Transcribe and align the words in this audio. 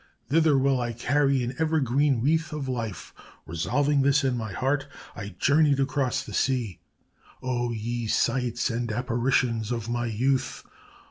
Thither 0.29 0.57
will 0.57 0.81
I 0.81 0.93
carry 0.93 1.43
an 1.43 1.53
evergreen 1.59 2.21
wreath 2.21 2.51
of 2.53 2.67
Life. 2.67 3.13
Resolving 3.45 4.01
this 4.01 4.23
in 4.23 4.35
my 4.35 4.51
heart, 4.51 4.87
I 5.15 5.35
journeyed 5.37 5.79
across 5.79 6.23
the 6.23 6.33
sea. 6.33 6.79
O 7.43 7.69
ye 7.71 8.07
sights 8.07 8.71
and 8.71 8.91
apparitions 8.91 9.71
of 9.71 9.89
my 9.89 10.07
youth! 10.07 10.63